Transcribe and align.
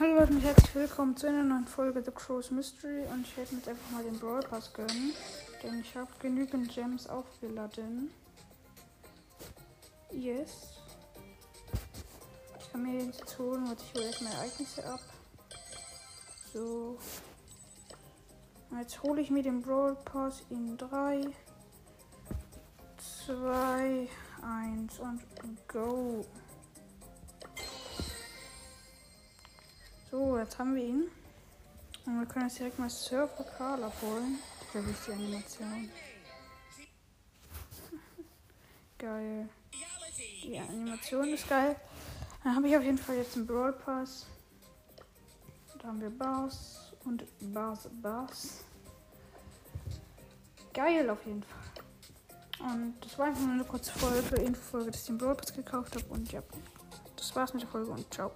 Hallo 0.00 0.14
Leute 0.14 0.32
und 0.32 0.40
herzlich 0.40 0.74
willkommen 0.74 1.14
zu 1.14 1.26
einer 1.26 1.42
neuen 1.42 1.66
Folge 1.66 2.02
The 2.02 2.10
Crow's 2.10 2.50
Mystery 2.50 3.02
und 3.12 3.26
ich 3.26 3.36
werde 3.36 3.52
mir 3.52 3.58
jetzt 3.58 3.68
einfach 3.68 3.90
mal 3.90 4.02
den 4.02 4.18
Brawl 4.18 4.40
Pass 4.40 4.72
gönnen, 4.72 5.12
denn 5.62 5.80
ich 5.80 5.94
habe 5.94 6.08
genügend 6.18 6.72
Gems 6.72 7.06
aufgeladen. 7.06 8.10
Yes. 10.10 10.80
Ich 12.58 12.72
kann 12.72 12.82
mir 12.82 13.04
jetzt 13.04 13.38
holen, 13.38 13.68
und 13.68 13.78
ich 13.78 13.92
hole 13.92 14.06
jetzt 14.06 14.22
meine 14.22 14.36
Ereignisse 14.36 14.90
ab. 14.90 15.00
So. 16.54 16.98
Und 18.70 18.78
jetzt 18.78 19.02
hole 19.02 19.20
ich 19.20 19.30
mir 19.30 19.42
den 19.42 19.60
Brawl 19.60 19.96
Pass 19.96 20.42
in 20.48 20.78
3, 20.78 21.26
2, 23.26 24.08
1 24.40 24.98
und 24.98 25.20
go. 25.68 26.24
Jetzt 30.50 30.58
haben 30.58 30.74
wir 30.74 30.82
ihn. 30.82 31.08
Und 32.06 32.18
wir 32.18 32.26
können 32.26 32.48
jetzt 32.48 32.58
direkt 32.58 32.78
mal 32.78 32.90
Surfer 32.90 33.44
Karl 33.56 33.84
abholen. 33.84 34.38
Sehr 34.72 34.84
wichtige 34.84 35.12
Animation. 35.12 35.88
geil. 38.98 39.48
Die 40.42 40.58
Animation 40.58 41.28
ist 41.28 41.48
geil. 41.48 41.76
Dann 42.42 42.56
habe 42.56 42.66
ich 42.68 42.76
auf 42.76 42.82
jeden 42.82 42.98
Fall 42.98 43.16
jetzt 43.16 43.36
einen 43.36 43.46
Brawl 43.46 43.72
Pass. 43.72 44.26
Da 45.78 45.88
haben 45.88 46.00
wir 46.00 46.10
Bars 46.10 46.92
und 47.04 47.24
Bars, 47.54 47.88
Bars. 48.02 48.64
Geil 50.74 51.08
auf 51.10 51.24
jeden 51.26 51.44
Fall. 51.44 52.70
Und 52.72 52.94
das 53.00 53.16
war 53.18 53.26
einfach 53.26 53.42
nur 53.42 53.54
eine 53.54 53.64
kurze 53.64 53.92
Folge, 53.92 54.36
Infofolge, 54.36 54.90
dass 54.90 55.02
ich 55.02 55.06
den 55.06 55.18
Brawl 55.18 55.36
Pass 55.36 55.54
gekauft 55.54 55.94
habe. 55.94 56.06
Und 56.06 56.32
ja, 56.32 56.42
das 57.14 57.36
war's 57.36 57.52
mit 57.52 57.62
der 57.62 57.68
Folge 57.68 57.92
und 57.92 58.12
ciao. 58.12 58.32